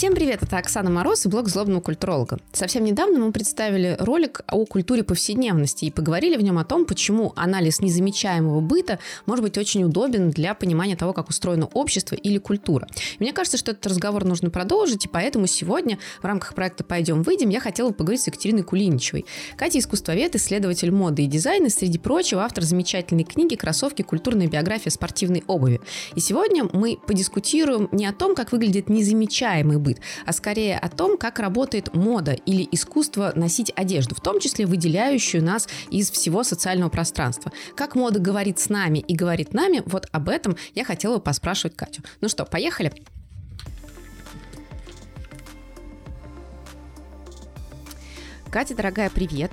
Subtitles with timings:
[0.00, 2.38] Всем привет, это Оксана Мороз и блог «Злобного культуролога».
[2.54, 7.34] Совсем недавно мы представили ролик о культуре повседневности и поговорили в нем о том, почему
[7.36, 12.88] анализ незамечаемого быта может быть очень удобен для понимания того, как устроено общество или культура.
[13.18, 17.20] И мне кажется, что этот разговор нужно продолжить, и поэтому сегодня в рамках проекта «Пойдем,
[17.22, 19.26] выйдем» я хотела поговорить с Екатериной Кулиничевой.
[19.58, 24.00] Катя– искусствовед, исследователь моды и дизайна, среди прочего автор замечательной книги «Кроссовки.
[24.00, 25.82] Культурная биография спортивной обуви».
[26.14, 29.89] И сегодня мы подискутируем не о том, как выглядит незамечаемый быт,
[30.26, 35.42] а скорее о том, как работает мода или искусство носить одежду, в том числе выделяющую
[35.42, 37.52] нас из всего социального пространства.
[37.76, 41.76] Как мода говорит с нами и говорит нами, вот об этом я хотела бы поспрашивать
[41.76, 42.02] Катю.
[42.20, 42.92] Ну что, поехали?
[48.50, 49.52] Катя, дорогая, привет.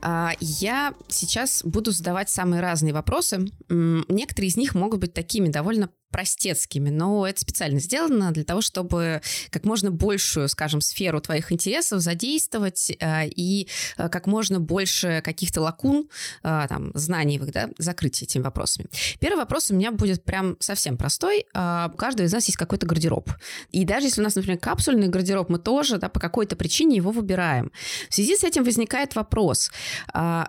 [0.00, 3.46] А, я сейчас буду задавать самые разные вопросы.
[3.68, 9.20] Некоторые из них могут быть такими довольно простецкими, но это специально сделано для того, чтобы
[9.50, 15.60] как можно большую, скажем, сферу твоих интересов задействовать э, и э, как можно больше каких-то
[15.60, 16.08] лакун,
[16.42, 18.88] э, там, знаний, да, закрыть этими вопросами.
[19.20, 21.46] Первый вопрос у меня будет прям совсем простой.
[21.50, 23.30] У каждого из нас есть какой-то гардероб.
[23.70, 27.10] И даже если у нас, например, капсульный гардероб, мы тоже да, по какой-то причине его
[27.10, 27.70] выбираем.
[28.08, 29.70] В связи с этим возникает вопрос,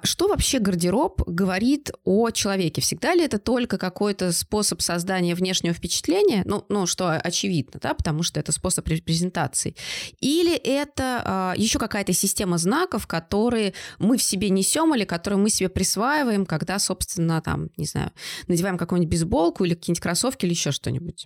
[0.04, 2.82] что вообще гардероб говорит о человеке?
[2.82, 7.96] Всегда ли это только какой-то способ создания внешнего внешнего впечатления, ну, ну, что очевидно, да,
[7.96, 9.76] потому что это способ репрезентации,
[10.20, 15.50] или это а, еще какая-то система знаков, которые мы в себе несем или которые мы
[15.50, 18.12] себе присваиваем, когда, собственно, там, не знаю,
[18.48, 21.26] надеваем какую-нибудь бейсболку или какие-нибудь кроссовки или еще что-нибудь.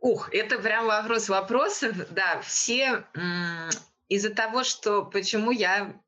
[0.00, 1.96] Ух, это прям вопрос вопросов.
[2.10, 3.04] Да, все
[4.08, 6.00] из-за того, что почему я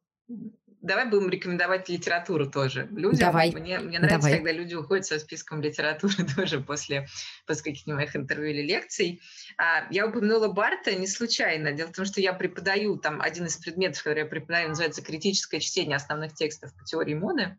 [0.82, 3.18] давай будем рекомендовать литературу тоже людям.
[3.18, 3.52] Давай.
[3.52, 4.36] Мне, мне нравится, давай.
[4.36, 7.06] когда люди уходят со списком литературы тоже после,
[7.46, 9.20] после каких-нибудь моих интервью или лекций.
[9.56, 11.72] А, я упомянула Барта не случайно.
[11.72, 15.60] Дело в том, что я преподаю, там один из предметов, который я преподаю, называется «Критическое
[15.60, 17.56] чтение основных текстов по теории моды».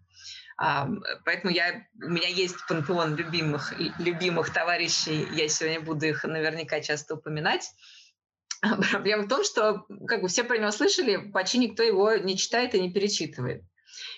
[0.57, 0.87] А,
[1.25, 7.15] поэтому я, у меня есть пантеон любимых, любимых товарищей, я сегодня буду их наверняка часто
[7.15, 7.71] упоминать.
[8.91, 12.75] Проблема в том, что, как бы все про него слышали, почти никто его не читает
[12.75, 13.63] и не перечитывает.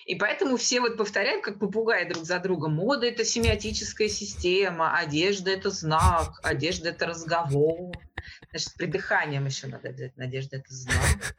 [0.06, 2.74] И поэтому все вот повторяют, как попугаи друг за другом.
[2.74, 7.92] Мода– это семиотическая система, одежда– это знак, одежда– это разговор.
[8.50, 10.16] Значит, с придыханием еще надо взять.
[10.16, 11.36] Надежда– это знак.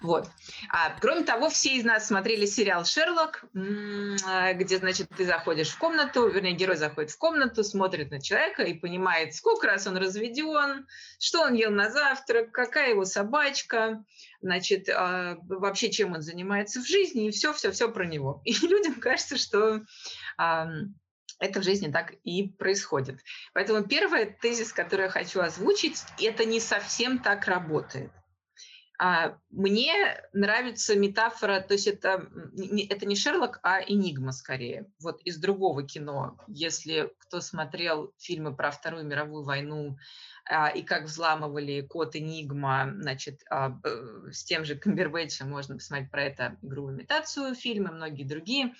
[0.00, 0.30] Вот.
[0.70, 6.28] А, кроме того, все из нас смотрели сериал «Шерлок», где, значит, ты заходишь в комнату,
[6.28, 10.86] вернее, герой заходит в комнату, смотрит на человека и понимает, сколько раз он разведен,
[11.18, 14.04] что он ел на завтрак, какая его собачка,
[14.40, 18.42] значит, а, вообще чем он занимается в жизни, и все-все-все про него.
[18.44, 19.82] И людям кажется, что
[21.38, 23.20] это в жизни так и происходит.
[23.52, 28.10] Поэтому первый тезис, который я хочу озвучить, это не совсем так работает.
[29.00, 29.92] А, мне
[30.32, 32.28] нравится метафора, то есть это,
[32.90, 34.90] это не Шерлок, а Энигма скорее.
[35.00, 36.36] Вот из другого кино.
[36.48, 39.96] Если кто смотрел фильмы про Вторую мировую войну
[40.44, 43.78] а, и как взламывали код Энигма, значит, а,
[44.32, 48.74] с тем же Камбербэтчем можно посмотреть про это игру имитацию фильмы, многие другие.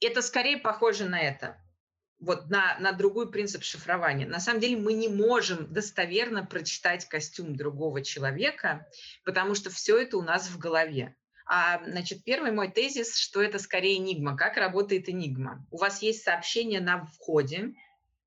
[0.00, 1.60] Это скорее похоже на это,
[2.20, 4.26] вот на, на другой принцип шифрования.
[4.26, 8.86] На самом деле мы не можем достоверно прочитать костюм другого человека,
[9.24, 11.16] потому что все это у нас в голове.
[11.46, 14.36] А, значит, первый мой тезис, что это скорее энигма.
[14.36, 15.66] Как работает энигма?
[15.70, 17.72] У вас есть сообщение на входе,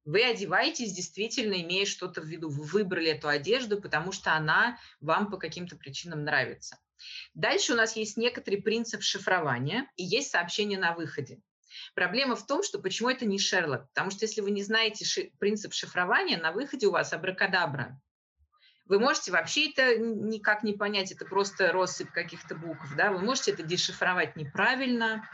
[0.03, 2.49] вы одеваетесь, действительно имея что-то в виду.
[2.49, 6.79] Вы выбрали эту одежду, потому что она вам по каким-то причинам нравится.
[7.33, 11.39] Дальше у нас есть некоторый принцип шифрования и есть сообщение на выходе.
[11.95, 13.87] Проблема в том, что почему это не Шерлок?
[13.89, 17.99] Потому что если вы не знаете ши- принцип шифрования, на выходе у вас абракадабра.
[18.85, 23.51] Вы можете вообще это никак не понять, это просто россыпь каких-то букв, да, вы можете
[23.51, 25.27] это дешифровать неправильно,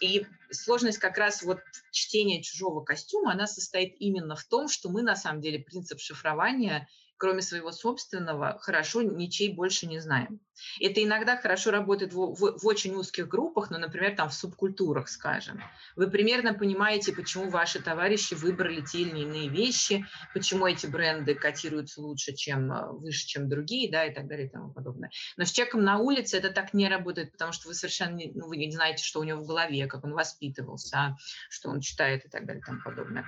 [0.00, 1.60] и сложность как раз вот
[1.90, 6.88] чтения чужого костюма, она состоит именно в том, что мы на самом деле принцип шифрования–
[7.24, 10.40] кроме своего собственного, хорошо ничей больше не знаем.
[10.78, 15.08] Это иногда хорошо работает в, в, в очень узких группах, ну, например, там в субкультурах,
[15.08, 15.62] скажем.
[15.96, 20.04] Вы примерно понимаете, почему ваши товарищи выбрали те или иные вещи,
[20.34, 24.50] почему эти бренды котируются лучше, чем э, выше, чем другие, да, и так далее и
[24.50, 25.10] тому подобное.
[25.38, 28.48] Но с человеком на улице это так не работает, потому что вы совершенно не, ну,
[28.48, 31.16] вы не знаете, что у него в голове, как он воспитывался,
[31.48, 33.24] что он читает и так далее и тому подобное.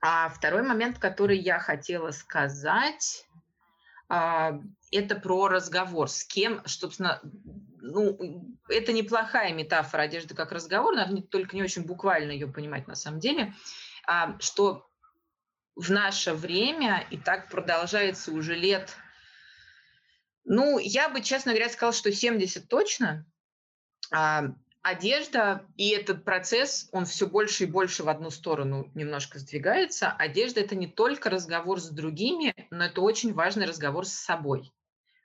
[0.00, 3.26] А второй момент, который я хотела сказать,
[4.08, 4.60] а,
[4.92, 6.08] это про разговор.
[6.08, 7.20] С кем, собственно,
[7.80, 12.94] ну, это неплохая метафора одежды как разговор, надо только не очень буквально ее понимать на
[12.94, 13.54] самом деле,
[14.06, 14.88] а, что
[15.74, 18.96] в наше время, и так продолжается уже лет,
[20.44, 23.26] ну, я бы, честно говоря, сказала, что 70 точно.
[24.86, 30.12] Одежда и этот процесс, он все больше и больше в одну сторону немножко сдвигается.
[30.12, 34.72] Одежда– это не только разговор с другими, но это очень важный разговор с собой.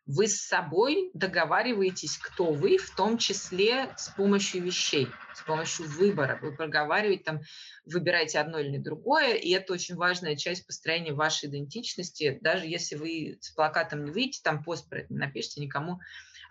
[0.08, 6.40] Вы с собой договариваетесь, кто вы, в том числе с помощью вещей, с помощью выбора.
[6.42, 7.42] Вы проговариваете, там,
[7.86, 12.40] выбираете одно или другое, и это очень важная часть построения вашей идентичности.
[12.42, 16.00] Даже если вы с плакатом не выйдете, там пост про напишите, никому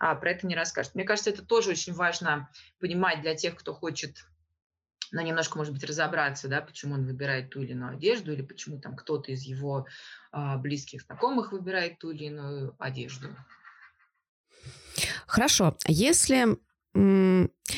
[0.01, 0.95] а, про это не расскажет.
[0.95, 2.49] Мне кажется, это тоже очень важно
[2.79, 4.25] понимать для тех, кто хочет
[5.11, 8.79] ну, немножко, может быть, разобраться, да, почему он выбирает ту или иную одежду, или почему
[8.79, 9.85] там кто-то из его
[10.31, 13.27] а, близких знакомых выбирает ту или иную одежду.
[15.27, 15.77] Хорошо.
[15.85, 16.57] Если,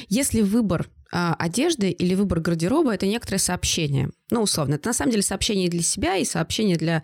[0.07, 4.11] если выбор а, одежды или выбор гардероба– это некоторое сообщение.
[4.29, 4.75] Ну, условно.
[4.75, 7.03] Это на самом деле сообщение для себя и сообщение для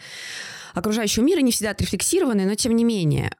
[0.75, 3.31] окружающего мира, не всегда отрефлексированное, но тем не менее.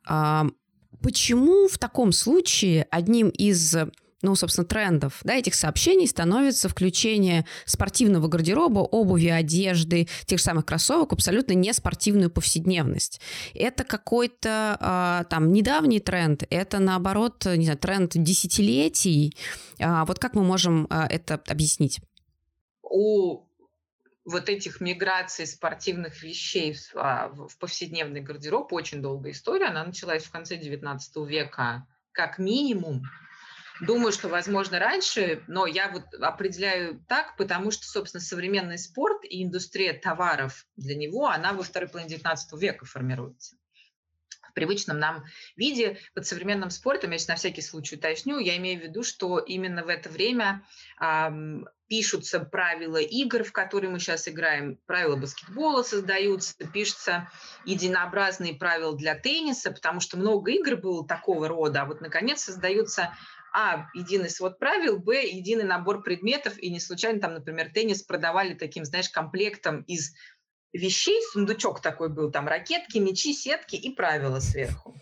[1.01, 3.75] Почему в таком случае одним из
[4.22, 10.66] ну, собственно, трендов да, этих сообщений становится включение спортивного гардероба, обуви, одежды, тех же самых
[10.66, 13.22] кроссовок абсолютно не спортивную повседневность.
[13.54, 19.36] Это какой-то а, там недавний тренд, это наоборот, не знаю, тренд десятилетий.
[19.80, 22.00] А, вот как мы можем а, это объяснить?
[22.84, 23.49] У
[24.29, 29.67] вот этих миграций спортивных вещей в, а, в повседневный гардероб очень долгая история.
[29.67, 33.03] Она началась в конце XIX века как минимум
[33.81, 39.41] Думаю, что, возможно, раньше, но я вот определяю так, потому что, собственно, современный спорт и
[39.41, 43.55] индустрия товаров для него, она во второй половине XIX века формируется
[44.50, 45.25] в привычном нам
[45.56, 45.98] виде.
[46.13, 49.84] Под современным спортом, я сейчас на всякий случай уточню, я имею в виду, что именно
[49.84, 50.63] в это время
[51.01, 57.30] эм, пишутся правила игр, в которые мы сейчас играем, правила баскетбола создаются, пишутся
[57.66, 63.13] единообразные правила для тенниса, потому что много игр было такого рода, а вот, наконец, создаются
[63.51, 68.54] а, единый свод правил, б, единый набор предметов, и не случайно там, например, теннис продавали
[68.54, 70.13] таким, знаешь, комплектом из
[70.74, 74.95] вещей, сундучок такой был, там ракетки, мячи, сетки и правила сверху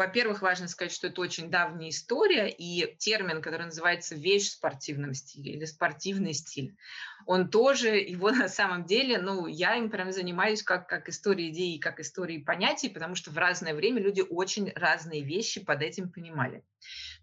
[0.00, 5.12] во-первых, важно сказать, что это очень давняя история, и термин, который называется вещь в спортивном
[5.12, 6.74] стиле или спортивный стиль,
[7.26, 11.76] он тоже, его на самом деле, ну, я им прям занимаюсь как, как историей идеи,
[11.76, 16.64] как историей понятий, потому что в разное время люди очень разные вещи под этим понимали.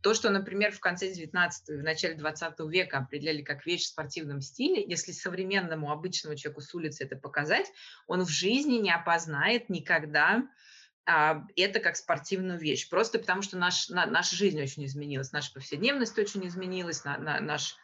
[0.03, 3.87] То, что, например, в конце 19 и в начале 20 века определяли как вещь в
[3.87, 7.65] спортивном стиле, если современному обычному человеку с улицы это показать,
[8.05, 10.47] он в жизни не опознает никогда
[11.07, 12.89] это как спортивную вещь.
[12.89, 17.39] Просто потому, что наш, на, наша жизнь очень изменилась, наша повседневность очень изменилась, на, на,
[17.39, 17.77] наш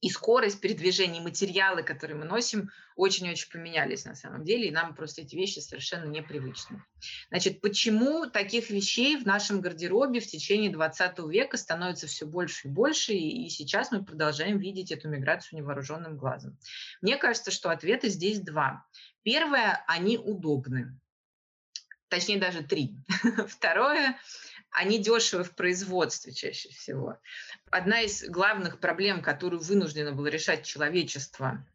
[0.00, 4.94] и скорость передвижения, и материалы, которые мы носим, очень-очень поменялись на самом деле, и нам
[4.94, 6.82] просто эти вещи совершенно непривычны.
[7.28, 12.70] Значит, почему таких вещей в нашем гардеробе в течение 20 века становится все больше и
[12.70, 16.58] больше, и сейчас мы продолжаем видеть эту миграцию невооруженным глазом?
[17.02, 18.86] Мне кажется, что ответы здесь два.
[19.22, 20.98] Первое, они удобны
[22.10, 22.94] точнее даже три.
[23.48, 24.18] Второе,
[24.70, 27.18] они дешевы в производстве чаще всего.
[27.70, 31.66] Одна из главных проблем, которую вынуждено было решать человечество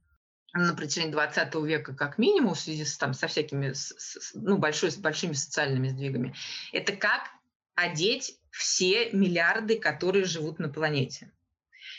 [0.54, 4.92] на протяжении 20 века как минимум в связи с, там, со всякими с, ну, большой,
[4.92, 6.34] с большими социальными сдвигами,
[6.72, 7.30] это как
[7.76, 11.32] одеть все миллиарды, которые живут на планете.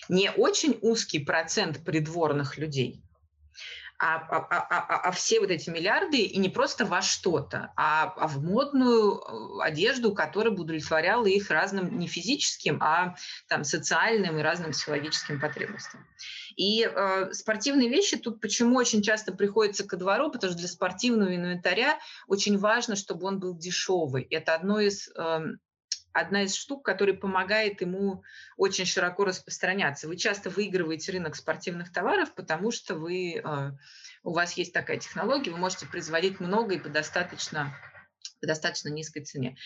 [0.09, 3.03] Не очень узкий процент придворных людей,
[3.99, 8.29] а, а, а, а все вот эти миллиарды и не просто во что-то, а, а
[8.29, 13.17] в модную э, одежду, которая бы удовлетворяла их разным не физическим, а
[13.49, 16.07] там социальным и разным психологическим потребностям.
[16.57, 21.35] И э, спортивные вещи тут почему очень часто приходится ко двору, потому что для спортивного
[21.35, 24.27] инвентаря очень важно, чтобы он был дешевый.
[24.31, 25.41] Это одно из э,
[26.19, 28.23] одна из штук, которая помогает ему
[28.57, 30.09] очень широко распространяться.
[30.09, 33.73] Вы часто выигрываете рынок спортивных товаров, потому что вы, а,
[34.23, 37.75] у вас есть такая технология, вы можете производить много и по достаточно
[38.41, 39.57] по достаточно низкой цене.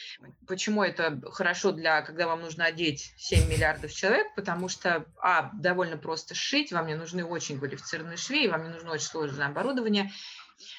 [0.47, 4.29] Почему это хорошо для, когда вам нужно одеть 7 миллиардов человек?
[4.37, 8.93] Потому что, а, довольно просто сшить, вам не нужны очень квалифицированные швеи, вам не нужно
[8.93, 10.13] очень сложное оборудование.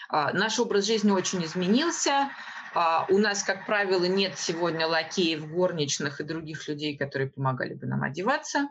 [0.10, 2.30] А, наш образ жизни очень изменился,
[2.74, 8.04] у нас, как правило, нет сегодня лакеев, горничных и других людей, которые помогали бы нам
[8.04, 8.70] одеваться.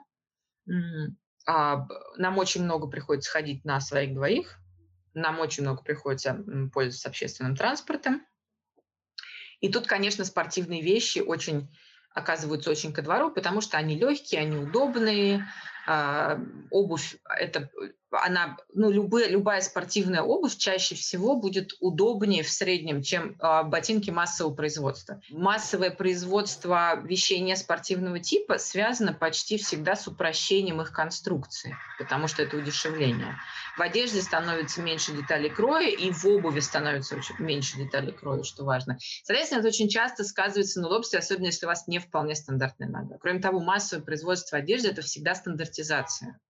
[1.46, 4.58] А, нам очень много приходится ходить на своих двоих.
[5.14, 6.42] Нам очень много приходится
[6.72, 8.24] пользоваться общественным транспортом.
[9.60, 11.68] И тут, конечно, спортивные вещи очень
[12.14, 15.46] оказываются очень ко двору, потому что они легкие, они удобные.
[15.86, 16.40] А,
[16.70, 17.70] обувь– это
[18.10, 24.10] она, ну, любые, любая спортивная обувь чаще всего будет удобнее в среднем, чем э, ботинки
[24.10, 25.20] массового производства.
[25.30, 32.42] Массовое производство вещей не спортивного типа связано почти всегда с упрощением их конструкции, потому что
[32.42, 33.36] это удешевление.
[33.76, 38.64] В одежде становится меньше деталей кроя, и в обуви становится очень меньше деталей кроя, что
[38.64, 38.98] важно.
[39.24, 43.18] Соответственно, это очень часто сказывается на удобстве, особенно если у вас не вполне стандартная нога.
[43.18, 46.40] Кроме того, массовое производство одежды– это всегда стандартизация.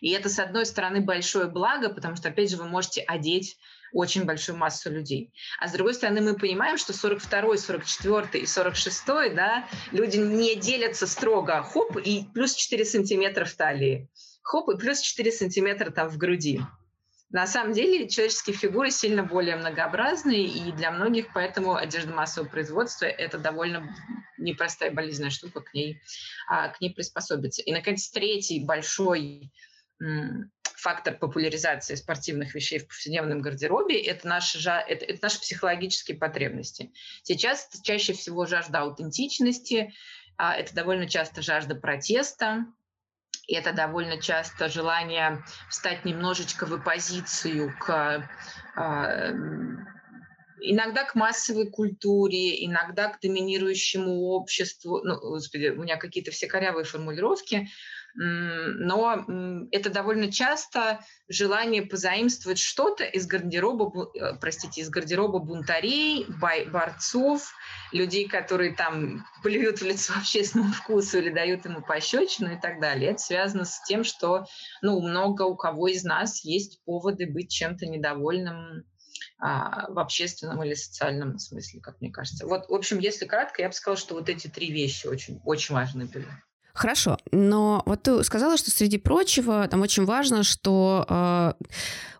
[0.00, 3.58] И это, с одной стороны, большое благо, потому что, опять же, вы можете одеть
[3.92, 5.32] очень большую массу людей.
[5.58, 11.06] А с другой стороны, мы понимаем, что 42 44 и 46 да, люди не делятся
[11.06, 14.08] строго хоп и плюс 4 сантиметра в талии,
[14.42, 16.60] хоп и плюс 4 сантиметра там в груди.
[17.30, 23.04] На самом деле человеческие фигуры сильно более многообразные, и для многих поэтому одежда массового производства–
[23.06, 23.94] это довольно
[24.38, 26.00] непростая болезненная штука, к ней,
[26.48, 27.60] а, к ней приспособиться.
[27.60, 29.52] И, наконец, третий большой
[30.78, 36.92] фактор популяризации спортивных вещей в повседневном гардеробе это наши, это, это наши психологические потребности.
[37.22, 39.92] Сейчас это чаще всего жажда аутентичности,
[40.36, 42.66] а, это довольно часто жажда протеста,
[43.48, 48.30] и это довольно часто желание встать немножечко в оппозицию к
[48.76, 49.32] а,
[50.60, 55.00] иногда к массовой культуре, иногда к доминирующему обществу.
[55.04, 57.68] Ну, господи, у меня какие-то все корявые формулировки,
[58.20, 59.24] но
[59.70, 60.98] это довольно часто
[61.28, 66.26] желание позаимствовать что-то из гардероба, э, простите, из гардероба бунтарей,
[66.72, 67.52] борцов,
[67.92, 73.12] людей, которые там плюют в лицо общественному вкусу или дают ему пощечину и так далее.
[73.12, 74.46] Это связано с тем, что
[74.82, 78.84] ну, много у кого из нас есть поводы быть чем-то недовольным
[79.38, 82.48] а, в общественном или социальном смысле, как мне кажется.
[82.48, 85.76] Вот, в общем, если кратко, я бы сказала, что вот эти три вещи очень, очень
[85.76, 86.26] важны были.
[86.78, 91.52] Хорошо, но вот ты сказала, что среди прочего там очень важно, что э,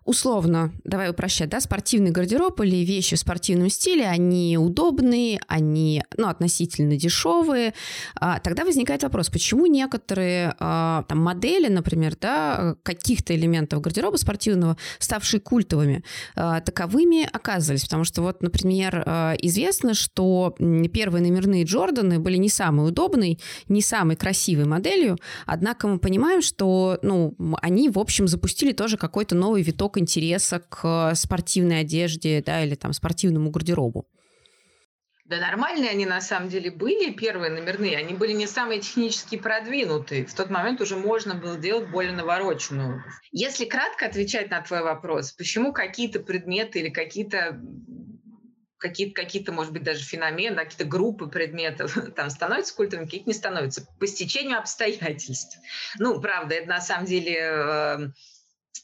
[0.09, 6.29] условно, давай упрощать, да, спортивный гардероб или вещи в спортивном стиле, они удобные, они, ну,
[6.29, 7.75] относительно дешевые.
[8.15, 14.77] А, тогда возникает вопрос, почему некоторые а, там модели, например, да, каких-то элементов гардероба спортивного,
[14.97, 16.03] ставшие культовыми,
[16.35, 17.83] а, таковыми оказывались?
[17.83, 19.03] Потому что вот, например,
[19.43, 20.55] известно, что
[20.91, 26.97] первые номерные Джорданы были не самой удобной, не самой красивой моделью, однако мы понимаем, что,
[27.03, 32.75] ну, они, в общем, запустили тоже какой-то новый виток интереса к спортивной одежде, да, или
[32.75, 34.07] там спортивному гардеробу?
[35.29, 40.25] Да нормальные они на самом деле были, первые номерные, они были не самые технически продвинутые.
[40.25, 43.03] В тот момент уже можно было делать более навороченную.
[43.31, 47.61] Если кратко отвечать на твой вопрос, почему какие-то предметы или какие-то
[48.79, 53.85] какие-то, какие-то, может быть, даже феномены, какие-то группы предметов там становятся культовыми, какие-то не становятся.
[53.99, 55.59] По стечению обстоятельств.
[55.99, 58.11] Ну, правда, это на самом деле а,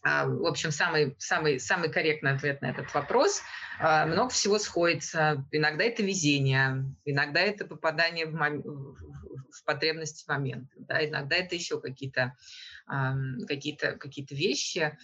[0.03, 3.41] в общем, самый, самый, самый корректный ответ на этот вопрос.
[3.79, 5.45] А, много всего сходится.
[5.51, 8.61] Иногда это везение, иногда это попадание в, мом...
[8.63, 12.35] в потребности момента, да, иногда это еще какие-то
[13.47, 14.95] какие-то какие вещи.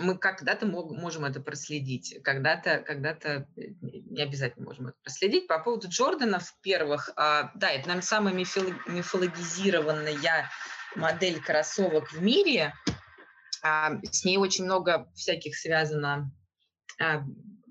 [0.00, 3.18] Мы когда-то можем это проследить, когда-то когда
[3.56, 5.48] не обязательно можем это проследить.
[5.48, 10.48] По поводу Джорданов первых, а, да, это, наверное, самая мифологизированная
[10.94, 12.72] модель кроссовок в мире–
[13.64, 16.30] с ней очень много всяких связано
[17.00, 17.24] а,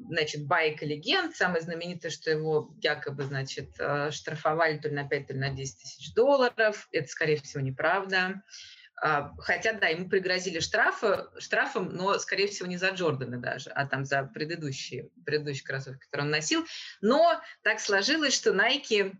[0.10, 1.36] значит, байк и легенд.
[1.36, 5.50] Самое знаменитое, что его якобы, значит, а, штрафовали то ли на 5, то ли на
[5.50, 6.88] 10 тысяч долларов.
[6.92, 8.42] Это, скорее всего, неправда.
[9.40, 14.06] Хотя, да, ему пригрозили штрафы, штрафом, но, скорее всего, не за Джорданы даже, а там
[14.06, 16.66] за предыдущие, предыдущие кроссовки, которые он носил.
[17.02, 19.14] Но так сложилось, что Nike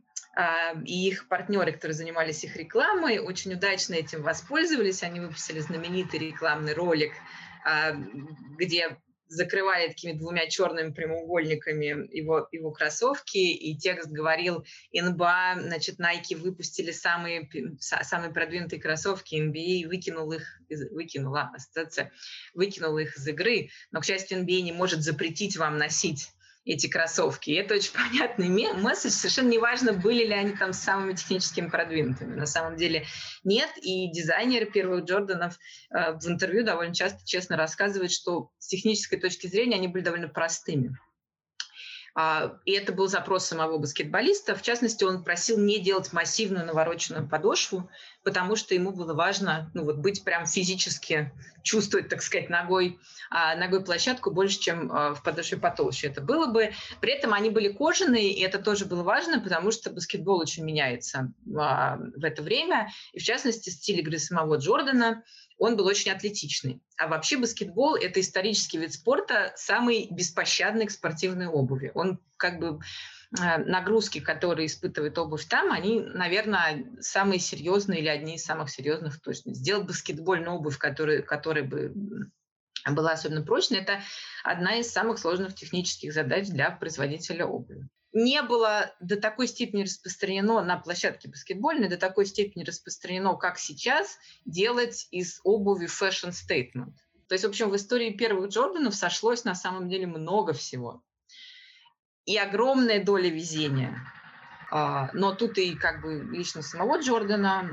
[0.86, 5.04] и их партнеры, которые занимались их рекламой, очень удачно этим воспользовались.
[5.04, 7.12] Они выпустили знаменитый рекламный ролик,
[7.66, 7.92] а,
[8.58, 8.98] где
[9.34, 16.92] закрывали такими двумя черными прямоугольниками его, его кроссовки, и текст говорил, НБА, значит, Nike выпустили
[16.92, 17.50] самые,
[17.80, 20.62] самые продвинутые кроссовки, NBA выкинул их,
[20.92, 22.12] выкинула, ассоциация,
[22.54, 26.30] выкинула их из игры, но, к счастью, NBA не может запретить вам носить
[26.66, 27.52] эти кроссовки.
[27.52, 29.12] И это очень понятный месседж.
[29.12, 32.36] Совершенно неважно, были ли они там самыми техническими продвинутыми.
[32.36, 33.06] На самом деле
[33.44, 33.70] нет.
[33.82, 35.58] И дизайнеры первых Джорданов
[35.90, 40.30] э, в интервью довольно часто честно рассказывают, что с технической точки зрения они были довольно
[40.30, 40.98] простыми.
[42.16, 44.56] А, и это был запрос самого баскетболиста.
[44.56, 47.90] В частности, он просил не делать массивную навороченную подошву,
[48.24, 51.32] потому что ему было важно ну, вот, быть прям физически,
[51.64, 53.00] чувствовать, так сказать, ногой,
[53.32, 56.74] а, ногой площадку больше, чем а, в подошве потолще это было бы.
[57.02, 61.34] При этом они были кожаные, и это тоже было важно, потому что баскетбол очень меняется
[61.46, 62.92] в это время.
[63.14, 65.24] И, в частности, стиль игры самого Джордана–
[65.58, 66.82] он был очень атлетичный.
[66.98, 71.92] А вообще баскетбол– это исторический вид спорта, самый беспощадный к спортивной обуви.
[71.96, 72.80] Он как бы
[73.40, 79.22] э, нагрузки, которые испытывает обувь там, они, наверное, самые серьезные или одни из самых серьезных.
[79.22, 81.94] То есть сделать баскетбольную обувь, которая, которая бы
[82.86, 84.02] была особенно прочной, это
[84.44, 90.62] одна из самых сложных технических задач для производителя обуви не было до такой степени распространено
[90.62, 96.94] на площадке баскетбольной, до такой степени распространено, как сейчас, делать из обуви statement.
[97.28, 101.02] То есть, в общем, в истории первых Джорданов сошлось на самом деле много всего.
[102.26, 103.98] И огромная доля везения.
[104.72, 107.70] А, но тут и как бы лично самого Джордана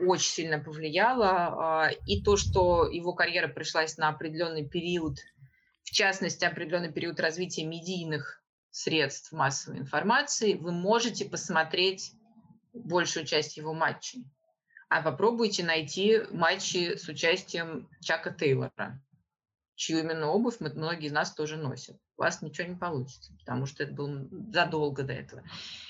[0.00, 1.28] очень сильно повлияло.
[1.28, 5.18] А, и то, что его карьера пришлась на определенный период,
[5.82, 12.12] в частности, определенный период развития медийных средств массовой информации, вы можете посмотреть
[12.72, 14.24] большую часть его матчей.
[14.88, 19.00] А попробуйте найти матчи с участием Чака Тейлора,
[19.74, 23.82] чью именно обувь многие из нас тоже носят у вас ничего не получится, потому что
[23.82, 25.42] это было задолго до этого.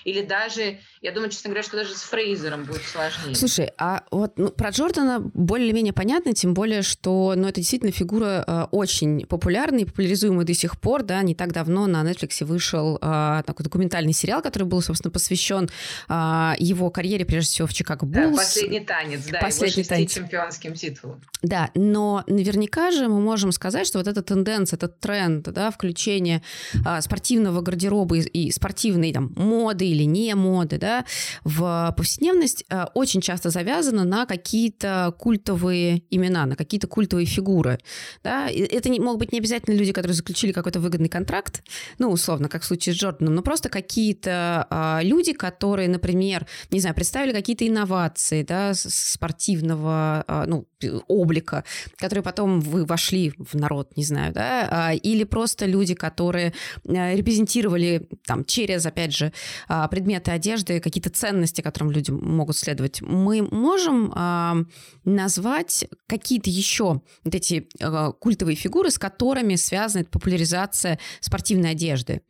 [0.05, 3.35] Или даже, я думаю, честно говоря, что даже с Фрейзером будет сложнее.
[3.35, 8.45] Слушай, а вот ну, про Джордана более-менее понятно, тем более, что ну, это действительно фигура
[8.47, 12.97] э, очень популярная и популяризуемая до сих пор, да, не так давно на Netflix вышел
[13.01, 15.69] э, такой документальный сериал, который был, собственно, посвящен
[16.07, 18.31] э, его карьере, прежде всего, в Чикаго Буллс.
[18.31, 20.13] Да, «Последний танец», да, последний его танец.
[20.13, 21.21] чемпионским титулом.
[21.41, 26.20] Да, но наверняка же мы можем сказать, что вот эта тенденция, этот тренд, да, включение
[26.21, 26.41] изучение
[26.85, 31.05] а, спортивного гардероба и, спортивной там, моды или не моды да,
[31.43, 37.79] в повседневность а, очень часто завязано на какие-то культовые имена, на какие-то культовые фигуры.
[38.23, 38.49] Да?
[38.49, 41.63] Это не, могут быть не обязательно люди, которые заключили какой-то выгодный контракт,
[41.99, 46.79] ну, условно, как в случае с Джорданом, но просто какие-то а, люди, которые, например, не
[46.79, 50.67] знаю, представили какие-то инновации да, спортивного а, ну,
[51.07, 51.63] облика,
[51.97, 57.15] которые потом вы вошли в народ, не знаю, да, а, или просто люди, которые э,
[57.15, 59.31] репрезентировали там через, опять же,
[59.67, 63.01] а, предметы одежды, какие-то ценности, которым люди могут следовать.
[63.01, 64.57] Мы можем а,
[65.05, 72.21] назвать какие-то еще вот эти э, культовые фигуры, с которыми связана популяризация спортивной одежды?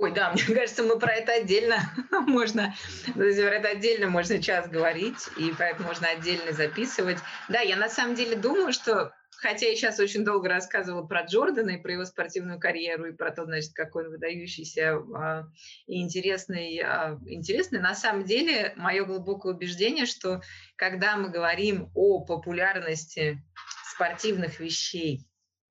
[0.00, 1.78] Ой, да, мне кажется, мы про это отдельно
[2.26, 2.74] можно,
[3.14, 7.18] про это отдельно можно час говорить, и про это можно отдельно записывать.
[7.48, 11.70] Да, я на самом деле думаю, что хотя я сейчас очень долго рассказывала про Джордана
[11.70, 15.48] и про его спортивную карьеру, и про то, значит, какой он выдающийся а,
[15.86, 20.42] и интересный, а, интересный, на самом деле мое глубокое убеждение, что
[20.76, 23.42] когда мы говорим о популярности
[23.94, 25.26] спортивных вещей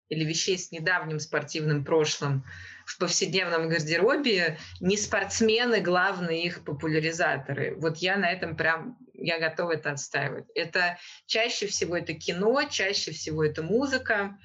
[0.09, 2.45] или вещей с недавним спортивным прошлым
[2.85, 7.75] в повседневном гардеробе, не спортсмены главные их популяризаторы.
[7.77, 10.45] Вот я на этом прям я готова это отстаивать.
[10.55, 14.37] Это чаще всего это кино, чаще всего это музыка,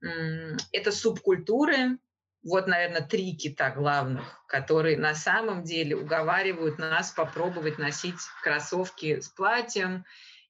[0.00, 1.98] это субкультуры.
[2.44, 9.28] Вот, наверное, три кита главных, которые на самом деле уговаривают нас попробовать носить кроссовки с
[9.28, 10.04] платьем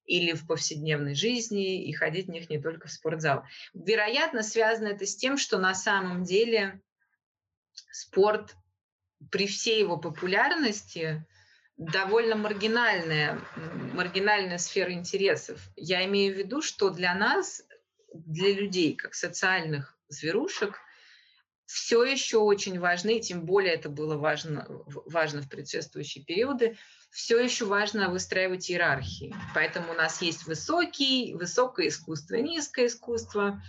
[0.06, 3.44] или в повседневной жизни и ходить в них не только в спортзал.
[3.74, 6.80] Вероятно, связано это с тем, что на самом деле
[7.90, 8.56] спорт
[9.30, 11.26] при всей его популярности
[11.76, 13.40] довольно маргинальная,
[13.94, 15.60] маргинальная сфера интересов.
[15.76, 17.62] Я имею в виду, что для нас,
[18.12, 20.78] для людей, как социальных зверушек,
[21.64, 24.66] все еще очень важны, и тем более это было важно,
[25.06, 26.76] важно в предшествующие периоды,
[27.10, 29.34] все еще важно выстраивать иерархии.
[29.54, 33.62] Поэтому у нас есть высокий, высокое искусство, низкое искусство,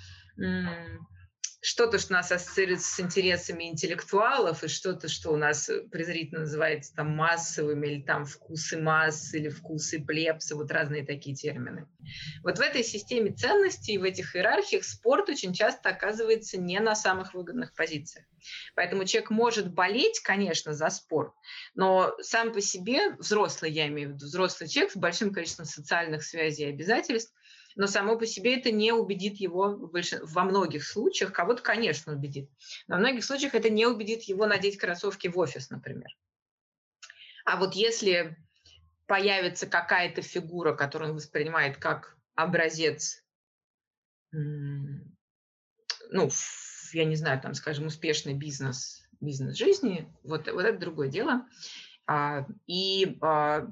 [1.63, 6.93] что-то, что нас ассоциируется с интересами интеллектуалов, и что-то, что у нас э, презрительно называется
[6.93, 11.87] там массовыми, или там вкусы масс, или вкусы плебса, вот разные такие термины.
[12.43, 17.33] Вот в этой системе ценностей, в этих иерархиях спорт очень часто оказывается не на самых
[17.33, 18.25] выгодных позициях.
[18.75, 21.33] Поэтому человек может болеть, конечно, за спорт,
[21.75, 26.23] но сам по себе, взрослый, я имею в виду, взрослый человек с большим количеством социальных
[26.23, 27.33] связей и обязательств,
[27.75, 32.49] но само по себе это не убедит его во многих случаях, кого-то, конечно, убедит.
[32.87, 36.09] Но во многих случаях это не убедит его надеть кроссовки в офис, например.
[37.45, 38.37] А вот если
[39.05, 43.23] появится какая-то фигура, которую он воспринимает как образец,
[44.31, 46.29] ну,
[46.93, 51.47] я не знаю, там, скажем, успешный бизнес, бизнес жизни, вот, вот это другое дело.
[52.05, 53.67] А, и а,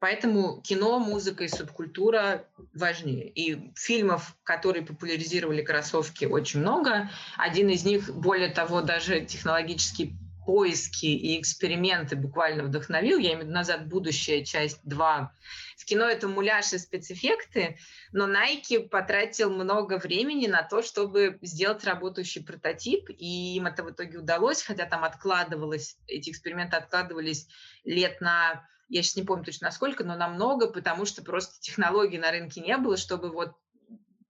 [0.00, 3.28] Поэтому кино, музыка и субкультура важнее.
[3.28, 7.10] И фильмов, которые популяризировали кроссовки, очень много.
[7.36, 10.14] Один из них, более того, даже технологически
[10.48, 13.18] поиски и эксперименты буквально вдохновил.
[13.18, 15.30] Я имею в виду «Назад будущее», часть 2.
[15.76, 17.76] В кино это муляж и спецэффекты,
[18.12, 23.90] но Nike потратил много времени на то, чтобы сделать работающий прототип, и им это в
[23.90, 27.46] итоге удалось, хотя там откладывалось, эти эксперименты откладывались
[27.84, 32.30] лет на я сейчас не помню точно насколько, но намного, потому что просто технологий на
[32.30, 33.52] рынке не было, чтобы вот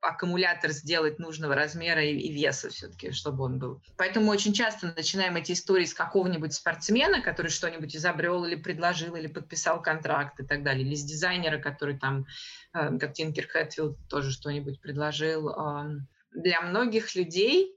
[0.08, 3.82] аккумулятор сделать нужного размера и, и веса все-таки, чтобы он был.
[3.96, 9.26] Поэтому очень часто начинаем эти истории с какого-нибудь спортсмена, который что-нибудь изобрел или предложил, или
[9.26, 12.26] подписал контракт и так далее, или с дизайнера, который там,
[12.74, 15.48] э, как Тинкер Хэтфилд, тоже что-нибудь предложил.
[15.50, 16.00] Э,
[16.32, 17.74] для многих людей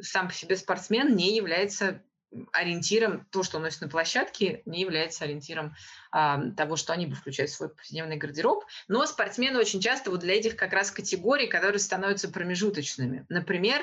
[0.00, 2.02] сам по себе спортсмен не является
[2.52, 5.74] ориентиром, то, что он носит на площадке, не является ориентиром
[6.10, 8.64] а, того, что они бы включают в свой повседневный гардероб.
[8.88, 13.26] Но спортсмены очень часто вот для этих как раз категорий, которые становятся промежуточными.
[13.28, 13.82] Например,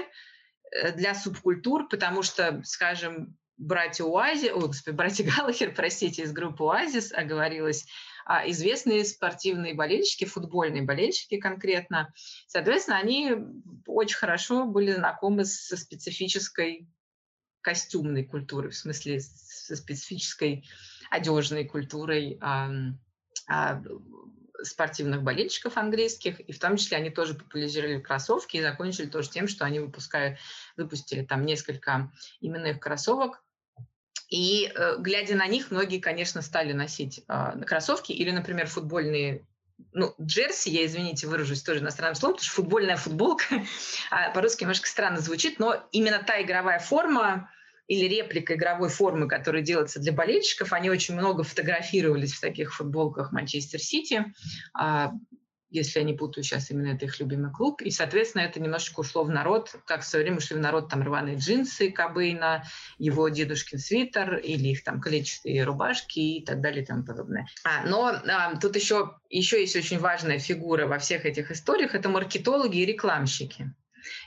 [0.72, 6.64] э, для субкультур, потому что, скажем, братья Уази, ой, господи, братья Галлахер, простите, из группы
[6.64, 7.86] Оазис оговорилась,
[8.26, 12.14] а известные спортивные болельщики, футбольные болельщики конкретно.
[12.48, 13.36] Соответственно, они
[13.86, 16.88] очень хорошо были знакомы со специфической
[17.70, 20.68] костюмной культурой, в смысле со специфической
[21.12, 22.72] одежной культурой а,
[23.48, 23.80] а,
[24.64, 29.48] спортивных болельщиков английских, и в том числе они тоже популяризировали кроссовки и закончили тоже тем,
[29.48, 30.40] что они выпускают,
[30.78, 33.44] выпустили там несколько именных кроссовок,
[34.30, 39.46] и э, глядя на них, многие, конечно, стали носить э, кроссовки или, например, футбольные
[39.94, 43.46] ну, джерси, я, извините, выражусь тоже иностранным словом, потому что футбольная футболка,
[44.12, 47.50] а по-русски немножко странно звучит, но именно та игровая форма
[47.90, 53.32] или реплика игровой формы, которая делается для болельщиков, они очень много фотографировались в таких футболках
[53.32, 54.26] Манчестер Сити,
[54.76, 55.12] а,
[55.72, 57.82] если я не путаю сейчас, именно это их любимый клуб.
[57.82, 61.04] И, соответственно, это немножечко ушло в народ, как в свое время ушли в народ там
[61.04, 62.64] рваные джинсы Кобейна,
[62.98, 67.48] его дедушкин свитер или их там клетчатые рубашки и так далее и тому подобное.
[67.64, 72.10] А, но а, тут еще, еще есть очень важная фигура во всех этих историях– это
[72.10, 73.74] маркетологи и рекламщики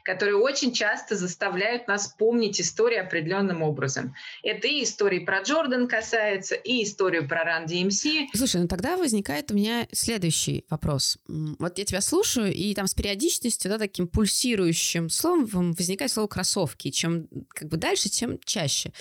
[0.04, 4.14] которые очень часто заставляют нас помнить историю определенным образом.
[4.42, 8.28] Это и истории про Джордан касается, и историю про Run DMC.
[8.34, 11.18] Слушай, ну тогда возникает у меня следующий вопрос.
[11.26, 16.90] Вот я тебя слушаю, и там с периодичностью, да, таким пульсирующим словом возникает слово кроссовки.
[16.90, 18.92] Чем как бы дальше, тем чаще.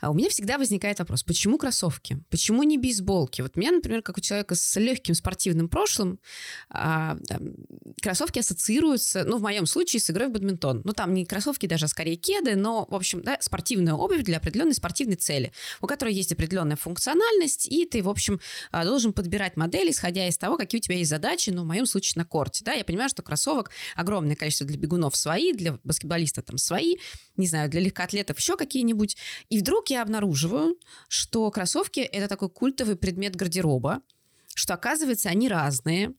[0.00, 2.18] А у меня всегда возникает вопрос, почему кроссовки?
[2.30, 3.42] Почему не бейсболки?
[3.42, 6.20] Вот меня, например, как у человека с легким спортивным прошлым,
[6.70, 7.54] а, там,
[8.00, 10.82] кроссовки ассоциируются, ну, в моем случае, с игрой в бадминтон.
[10.84, 14.38] Ну, там не кроссовки даже, а скорее кеды, но, в общем, да, спортивная обувь для
[14.38, 18.40] определенной спортивной цели, у которой есть определенная функциональность, и ты, в общем,
[18.70, 21.86] а, должен подбирать модель, исходя из того, какие у тебя есть задачи, ну, в моем
[21.86, 26.44] случае на корте, да, я понимаю, что кроссовок огромное количество для бегунов свои, для баскетболистов
[26.44, 26.96] там свои,
[27.36, 29.16] не знаю, для легкоатлетов еще какие-нибудь,
[29.48, 30.76] и вдруг я обнаруживаю,
[31.08, 34.02] что кроссовки— это такой культовый предмет гардероба,
[34.54, 36.14] что, оказывается, они разные,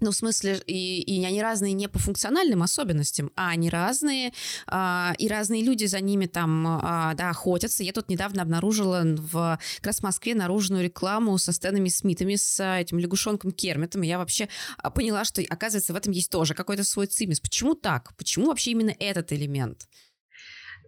[0.00, 4.32] ну, в смысле, и, и они разные не по функциональным особенностям, а они разные,
[4.66, 7.82] а, и разные люди за ними там, а, да, охотятся.
[7.82, 12.62] Я тут недавно обнаружила в как раз в Москве наружную рекламу со Стэнами Смитами, с
[12.62, 16.84] этим лягушонком Кермитом, и я вообще а, поняла, что, оказывается, в этом есть тоже какой-то
[16.84, 17.40] свой цимис.
[17.40, 18.14] Почему так?
[18.16, 19.86] Почему вообще именно этот элемент?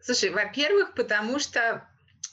[0.02, 1.86] Слушай, во-первых, потому что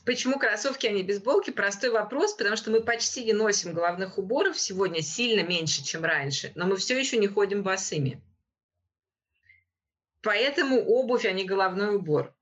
[0.06, 1.52] Почему кроссовки, а не бейсболки?
[1.52, 6.52] Простой вопрос, потому что мы почти не носим головных уборов сегодня сильно меньше, чем раньше,
[6.56, 8.22] но мы все еще не ходим босыми.
[10.22, 12.34] Поэтому обувь, а не головной убор.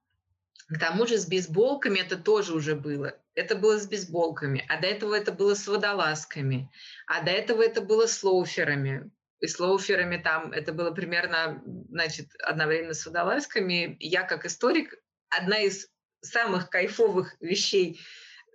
[0.69, 3.17] К тому же с бейсболками это тоже уже было.
[3.35, 6.71] Это было с бейсболками, а до этого это было с водолазками,
[7.05, 9.11] а до этого это было с лоуферами.
[9.39, 13.95] И с лоуферами там это было примерно, значит, одновременно с водолазками.
[13.99, 14.95] Я как историк,
[15.29, 15.87] одна из
[16.21, 17.99] самых кайфовых вещей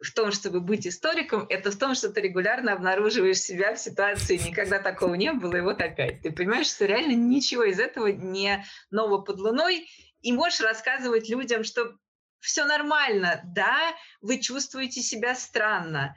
[0.00, 4.36] в том, чтобы быть историком, это в том, что ты регулярно обнаруживаешь себя в ситуации,
[4.36, 6.22] никогда такого не было, и вот опять.
[6.22, 9.88] Ты понимаешь, что реально ничего из этого не ново под луной,
[10.20, 11.96] и можешь рассказывать людям, что
[12.40, 13.78] все нормально, да,
[14.20, 16.16] вы чувствуете себя странно,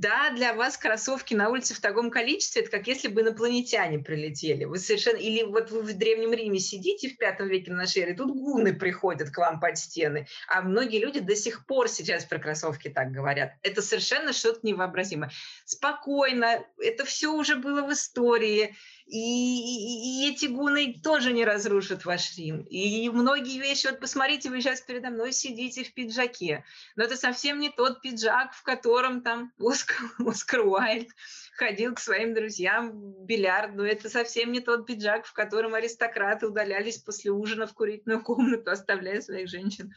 [0.00, 4.64] да, для вас кроссовки на улице в таком количестве, это как если бы инопланетяне прилетели.
[4.64, 5.16] Вы совершенно...
[5.16, 8.74] Или вот вы в Древнем Риме сидите в пятом веке на нашей эре, тут гуны
[8.74, 10.26] приходят к вам под стены.
[10.48, 13.52] А многие люди до сих пор сейчас про кроссовки так говорят.
[13.62, 15.30] Это совершенно что-то невообразимое.
[15.64, 18.76] Спокойно, это все уже было в истории.
[19.06, 22.62] И, и, и эти гуны тоже не разрушат ваш Рим.
[22.62, 26.64] И многие вещи, вот посмотрите, вы сейчас передо мной сидите в пиджаке,
[26.96, 31.08] но это совсем не тот пиджак, в котором там Оскар, Оскар Уайльд
[31.56, 36.48] ходил к своим друзьям в бильярд, но это совсем не тот пиджак, в котором аристократы
[36.48, 39.94] удалялись после ужина в курительную комнату, оставляя своих женщин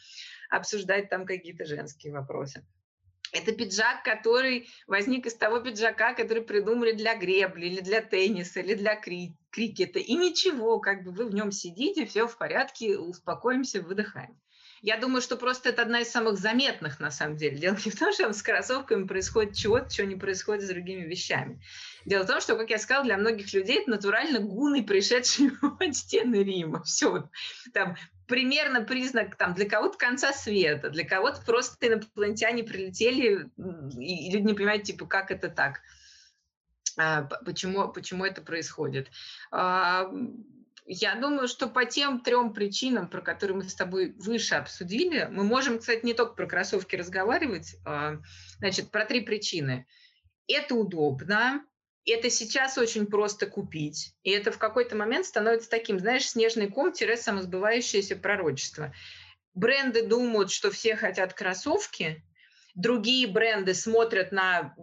[0.52, 2.64] обсуждать там какие-то женские вопросы.
[3.32, 8.74] Это пиджак, который возник из того пиджака, который придумали для гребли, или для тенниса, или
[8.74, 10.00] для кри крикета.
[10.00, 14.40] И ничего, как бы вы в нем сидите, все в порядке, успокоимся, выдыхаем.
[14.82, 17.58] Я думаю, что просто это одна из самых заметных, на самом деле.
[17.58, 21.62] Дело не в том, что с кроссовками происходит чего-то, чего не происходит с другими вещами.
[22.06, 25.96] Дело в том, что, как я сказала, для многих людей это натурально гуны, пришедшие от
[25.96, 26.84] стены Рима.
[26.84, 27.30] Все.
[27.74, 34.46] Там примерно признак там, для кого-то конца света, для кого-то просто инопланетяне прилетели, и люди
[34.46, 35.82] не понимают, типа, как это так,
[36.98, 39.10] а, почему, почему это происходит.
[40.92, 45.44] Я думаю, что по тем трем причинам, про которые мы с тобой выше обсудили, мы
[45.44, 48.18] можем, кстати, не только про кроссовки разговаривать, а,
[48.58, 49.86] значит, про три причины.
[50.48, 51.64] Это удобно,
[52.08, 58.16] это сейчас очень просто купить, и это в какой-то момент становится таким, знаешь, снежный ком-самосбывающееся
[58.16, 58.92] пророчество.
[59.54, 62.24] Бренды думают, что все хотят кроссовки,
[62.74, 64.74] другие бренды смотрят на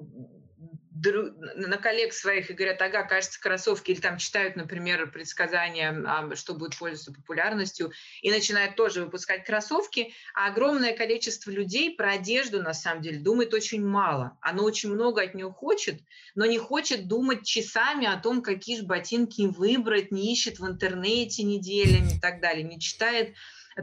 [1.12, 6.76] на коллег своих и говорят, ага, кажется, кроссовки, или там читают, например, предсказания, что будет
[6.76, 7.92] пользоваться популярностью,
[8.22, 13.54] и начинают тоже выпускать кроссовки, а огромное количество людей про одежду, на самом деле, думает
[13.54, 14.38] очень мало.
[14.40, 16.00] Оно очень много от нее хочет,
[16.34, 21.42] но не хочет думать часами о том, какие же ботинки выбрать, не ищет в интернете
[21.42, 23.34] неделями и так далее, не читает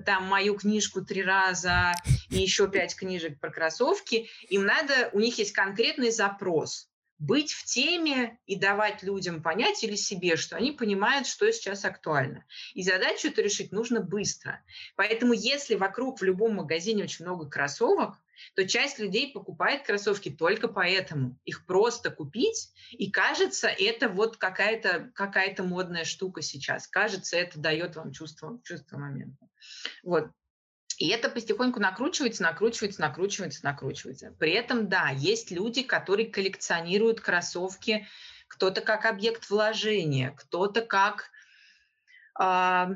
[0.06, 1.94] там мою книжку три раза
[2.30, 6.90] и еще пять книжек про кроссовки, им надо, у них есть конкретный запрос
[7.24, 12.46] быть в теме и давать людям понять или себе, что они понимают, что сейчас актуально.
[12.74, 14.62] И задачу эту решить нужно быстро.
[14.96, 18.18] Поэтому если вокруг в любом магазине очень много кроссовок,
[18.56, 21.40] то часть людей покупает кроссовки только поэтому.
[21.46, 26.88] Их просто купить, и кажется, это вот какая-то какая модная штука сейчас.
[26.88, 29.48] Кажется, это дает вам чувство, чувство момента.
[30.04, 30.30] Вот.
[30.98, 34.36] И это потихоньку накручивается, накручивается, накручивается, накручивается.
[34.40, 38.08] При этом, да, есть люди, которые коллекционируют кроссовки,
[38.48, 41.32] кто-то как объект вложения, кто-то как,
[42.40, 42.88] э,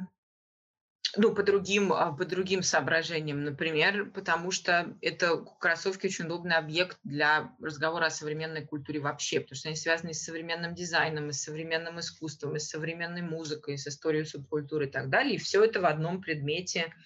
[1.16, 7.00] ну, по другим, а, по другим соображениям, например, потому что это кроссовки очень удобный объект
[7.04, 11.42] для разговора о современной культуре вообще, потому что они связаны с современным дизайном, и с
[11.42, 15.36] современным искусством, и с современной музыкой, и с историей субкультуры и так далее.
[15.36, 16.94] И все это в одном предмете–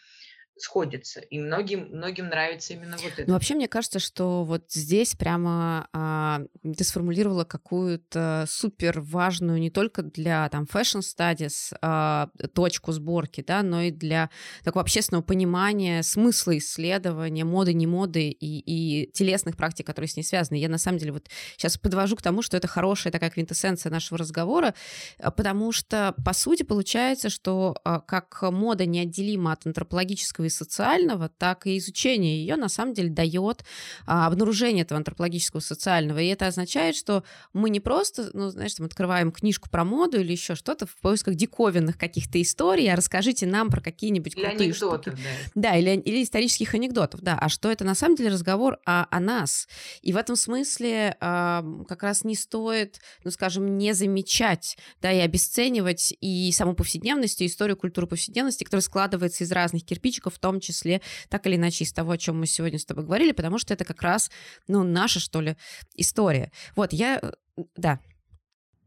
[0.58, 1.20] сходится.
[1.20, 3.24] И многим, многим нравится именно вот это.
[3.28, 9.70] Ну, вообще, мне кажется, что вот здесь прямо а, ты сформулировала какую-то супер важную не
[9.70, 14.30] только для там fashion studies а, точку сборки, да, но и для
[14.64, 20.24] такого общественного понимания смысла исследования моды, не моды и, и телесных практик, которые с ней
[20.24, 20.58] связаны.
[20.58, 24.18] Я на самом деле вот сейчас подвожу к тому, что это хорошая такая квинтэссенция нашего
[24.18, 24.74] разговора,
[25.20, 31.68] а, потому что, по сути, получается, что а, как мода неотделима от антропологического социального, так
[31.68, 33.64] и изучение ее на самом деле дает
[34.06, 36.20] а, обнаружение этого антропологического социального.
[36.20, 37.24] И это означает, что
[37.54, 41.36] мы не просто, ну, знаешь, там открываем книжку про моду или еще что-то в поисках
[41.36, 45.10] диковинных каких-то историй, а расскажите нам про какие-нибудь или крутые штуки.
[45.56, 47.38] Да, да или, или исторических анекдотов, да.
[47.40, 49.68] А что это на самом деле разговор о, о нас.
[50.02, 55.20] И в этом смысле а, как раз не стоит, ну, скажем, не замечать, да, и
[55.20, 61.02] обесценивать и саму повседневность, и историю культуры повседневности, которая складывается из разных кирпичиков, том числе,
[61.30, 63.86] так или иначе, из того, о чем мы сегодня с тобой говорили, потому что это
[63.86, 64.32] как раз,
[64.68, 65.56] ну, наша, что ли,
[65.96, 66.52] история.
[66.76, 67.32] Вот, я, э,
[67.76, 68.00] да,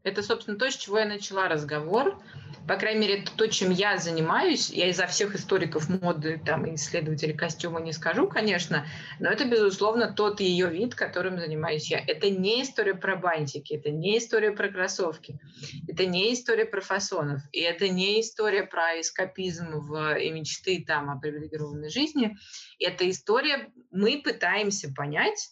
[0.05, 2.21] это, собственно, то, с чего я начала разговор.
[2.67, 4.69] По крайней мере, это то, чем я занимаюсь.
[4.69, 8.85] Я изо всех историков моды там, исследователей костюма не скажу, конечно,
[9.19, 11.99] но это, безусловно, тот ее вид, которым занимаюсь я.
[11.99, 15.39] Это не история про бантики, это не история про кроссовки,
[15.87, 21.09] это не история про фасонов, и это не история про эскапизм в, и мечты там,
[21.09, 22.37] о привилегированной жизни.
[22.79, 25.49] Это история, мы пытаемся понять,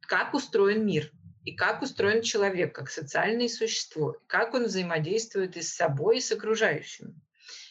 [0.00, 1.12] как устроен мир–
[1.48, 6.30] и как устроен человек как социальное существо, как он взаимодействует и с собой, и с
[6.30, 7.14] окружающими.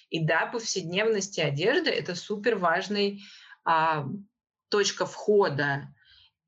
[0.09, 3.21] И да, повседневность и одежда– это супер важный
[3.63, 4.07] а,
[4.69, 5.93] точка входа.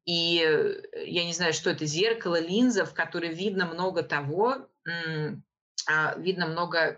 [0.06, 4.68] И э, я не знаю, что это, зеркало, линза, в которой видно много того,
[5.88, 6.98] а, видно много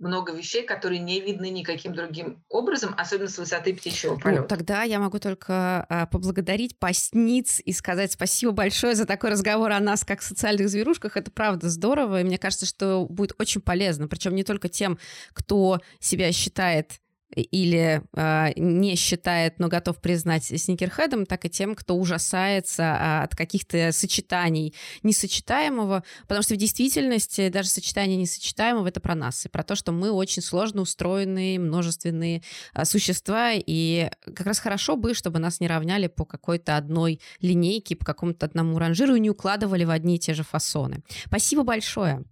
[0.00, 4.42] много вещей, которые не видны никаким другим образом, особенно с высоты птичьего полета.
[4.42, 9.72] Ну, тогда я могу только а, поблагодарить постниц и сказать спасибо большое за такой разговор
[9.72, 11.16] о нас как социальных зверушках.
[11.16, 14.98] Это правда здорово, и мне кажется, что будет очень полезно, причем не только тем,
[15.32, 17.00] кто себя считает
[17.34, 23.36] или э, не считает, но готов признать сникерхедом, так и тем, кто ужасается э, от
[23.36, 29.62] каких-то сочетаний несочетаемого, потому что в действительности даже сочетание несочетаемого— это про нас, и про
[29.62, 32.42] то, что мы очень сложно устроенные, множественные
[32.74, 37.96] э, существа, и как раз хорошо бы, чтобы нас не равняли по какой-то одной линейке,
[37.96, 41.02] по какому-то одному ранжиру и не укладывали в одни и те же фасоны.
[41.26, 42.24] Спасибо большое.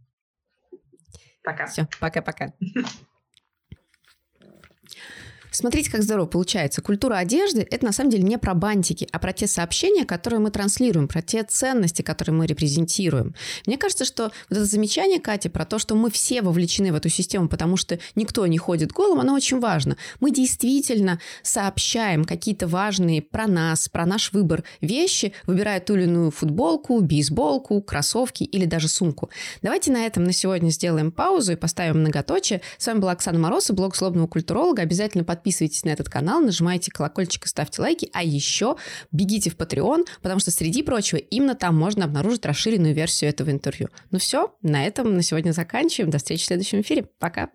[1.43, 1.67] Пока.
[1.67, 2.53] Все, пока-пока.
[5.51, 6.83] Смотрите, как здорово получается.
[6.83, 10.51] Культура одежды— это на самом деле не про бантики, а про те сообщения, которые мы
[10.51, 13.35] транслируем, про те ценности, которые мы репрезентируем.
[13.67, 17.09] Мне кажется, что вот это замечание Кати про то, что мы все вовлечены в эту
[17.09, 19.97] систему, потому что никто не ходит голым, оно очень важно.
[20.21, 26.31] Мы действительно сообщаем какие-то важные про нас, про наш выбор вещи, выбирая ту или иную
[26.31, 29.31] футболку, бейсболку, кроссовки или даже сумку.
[29.63, 32.61] Давайте на этом на сегодня сделаем паузу и поставим многоточие.
[32.77, 34.83] С вами была Оксана Мороз и блог злобного культуролога.
[34.83, 38.77] Обязательно подписывайтесь подписывайтесь на этот канал, нажимайте колокольчик и ставьте лайки, а еще
[39.12, 43.88] бегите в Patreon, потому что, среди прочего, именно там можно обнаружить расширенную версию этого интервью.
[44.11, 46.11] Ну все, на этом на сегодня заканчиваем.
[46.11, 47.07] До встречи в следующем эфире.
[47.18, 47.51] Пока!